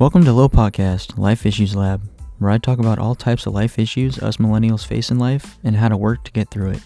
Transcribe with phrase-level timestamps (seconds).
[0.00, 2.08] Welcome to Low Podcast, Life Issues Lab,
[2.38, 5.76] where I talk about all types of life issues us millennials face in life and
[5.76, 6.80] how to work to get through it.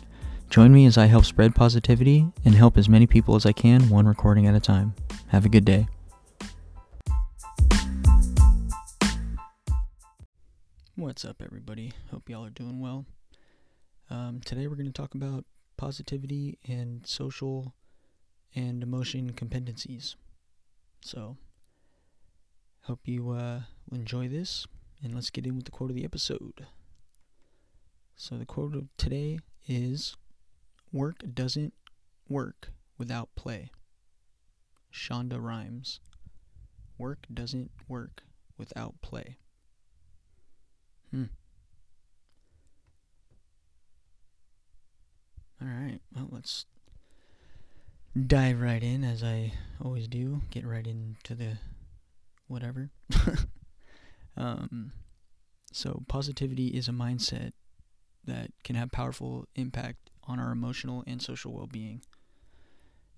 [0.51, 3.89] Join me as I help spread positivity and help as many people as I can,
[3.89, 4.97] one recording at a time.
[5.29, 5.87] Have a good day.
[10.97, 11.93] What's up, everybody?
[12.11, 13.07] Hope y'all are doing well.
[14.11, 15.45] Um, today, we're going to talk about
[15.77, 17.77] positivity and social
[18.57, 20.17] and emotion competencies.
[21.01, 21.37] So,
[22.85, 24.67] hope you uh, enjoy this,
[25.03, 26.67] and let's get in with the quote of the episode.
[28.17, 30.17] So, the quote of today is
[30.93, 31.75] Work doesn't
[32.29, 33.71] work without play.
[34.93, 36.01] Shonda Rhimes.
[36.99, 38.23] Work doesn't work
[38.57, 39.39] without play.
[41.11, 41.25] Hmm.
[45.61, 46.01] All right.
[46.15, 46.67] Well, let's
[48.15, 50.43] dive right in as I always do.
[50.51, 51.59] Get right into the
[52.47, 52.91] whatever.
[54.37, 54.93] um,
[55.73, 57.53] so positivity is a mindset
[58.25, 62.03] that can have powerful impact on our emotional and social well-being.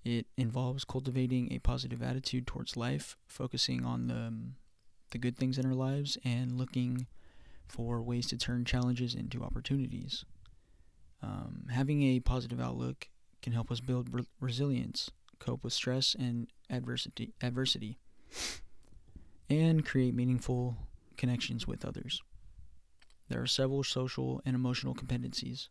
[0.03, 4.33] It involves cultivating a positive attitude towards life, focusing on the
[5.11, 7.07] the good things in our lives and looking
[7.67, 10.25] for ways to turn challenges into opportunities.
[11.21, 13.07] Um, having a positive outlook
[13.41, 17.97] can help us build re- resilience, cope with stress and adversity, adversity,
[19.49, 20.77] and create meaningful
[21.15, 22.21] connections with others.
[23.29, 25.67] There are several social and emotional competencies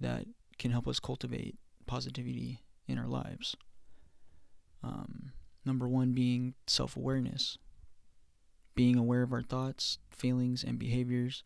[0.00, 0.26] that
[0.58, 3.56] can help us cultivate positivity in our lives.
[4.82, 5.32] Um,
[5.64, 7.58] number one being self awareness.
[8.74, 11.44] Being aware of our thoughts, feelings, and behaviors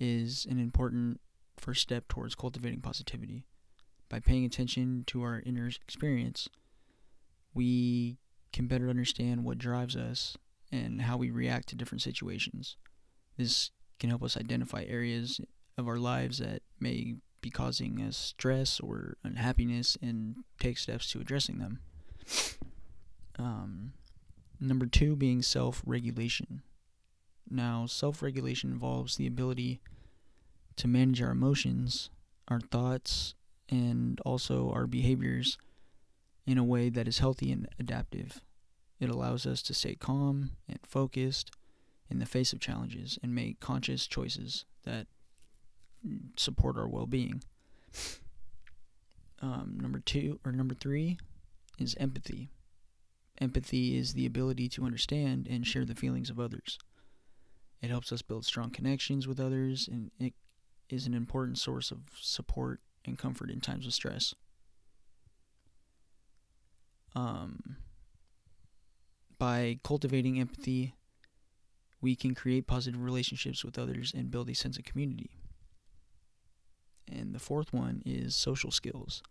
[0.00, 1.20] is an important
[1.58, 3.44] first step towards cultivating positivity.
[4.08, 6.48] By paying attention to our inner experience,
[7.52, 8.18] we
[8.52, 10.38] can better understand what drives us
[10.70, 12.76] and how we react to different situations.
[13.36, 15.40] This can help us identify areas
[15.76, 21.20] of our lives that may be causing us stress or unhappiness and take steps to
[21.20, 21.80] addressing them.
[23.38, 23.92] Um,
[24.60, 26.62] number two being self regulation.
[27.48, 29.80] Now, self regulation involves the ability
[30.76, 32.10] to manage our emotions,
[32.48, 33.34] our thoughts,
[33.68, 35.58] and also our behaviors
[36.46, 38.40] in a way that is healthy and adaptive.
[39.00, 41.50] It allows us to stay calm and focused
[42.10, 45.06] in the face of challenges and make conscious choices that
[46.36, 47.42] support our well being.
[49.40, 51.18] Um, number two, or number three,
[51.78, 52.50] is empathy.
[53.40, 56.78] Empathy is the ability to understand and share the feelings of others.
[57.80, 60.34] It helps us build strong connections with others, and it
[60.88, 64.34] is an important source of support and comfort in times of stress.
[67.14, 67.76] Um,
[69.38, 70.94] by cultivating empathy,
[72.00, 75.30] we can create positive relationships with others and build a sense of community.
[77.10, 79.22] And the fourth one is social skills.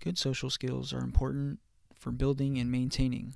[0.00, 1.60] Good social skills are important
[1.94, 3.34] for building and maintaining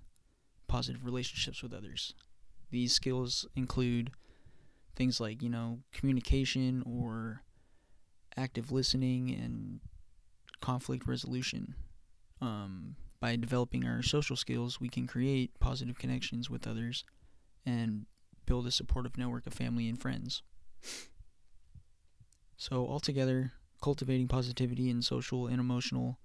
[0.69, 2.15] positive relationships with others.
[2.71, 4.11] These skills include
[4.95, 7.43] things like, you know, communication or
[8.37, 9.81] active listening and
[10.61, 11.75] conflict resolution.
[12.41, 17.05] Um, by developing our social skills, we can create positive connections with others
[17.65, 18.05] and
[18.47, 20.43] build a supportive network of family and friends.
[22.57, 26.19] So, altogether, cultivating positivity in social and emotional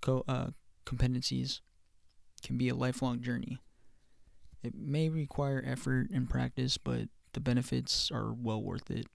[0.00, 0.50] co- uh,
[0.86, 1.60] competencies
[2.44, 3.58] can be a lifelong journey.
[4.62, 9.06] It may require effort and practice, but the benefits are well worth it.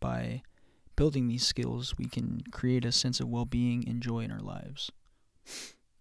[0.00, 0.42] By
[0.96, 4.40] building these skills, we can create a sense of well being and joy in our
[4.40, 4.90] lives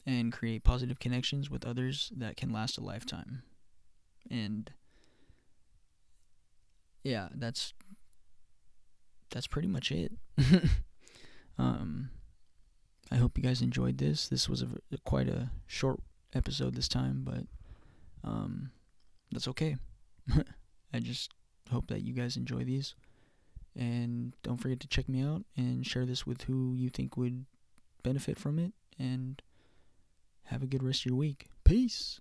[0.06, 3.44] and create positive connections with others that can last a lifetime.
[4.30, 4.72] And
[7.04, 7.74] yeah, that's
[9.32, 10.12] that's pretty much it.
[11.58, 12.10] um,
[13.12, 14.28] I hope you guys enjoyed this.
[14.28, 14.68] This was a,
[15.06, 16.00] quite a short
[16.34, 17.46] episode this time, but
[18.24, 18.72] um,
[19.32, 19.78] that's okay.
[20.94, 21.32] I just
[21.72, 22.96] hope that you guys enjoy these.
[23.76, 27.46] And don't forget to check me out and share this with who you think would
[28.04, 28.74] benefit from it.
[29.00, 29.42] And
[30.46, 31.48] have a good rest of your week.
[31.64, 32.20] Peace.